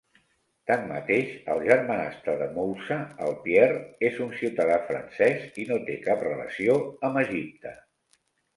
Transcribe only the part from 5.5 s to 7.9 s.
i no té cap relació amb Egipte.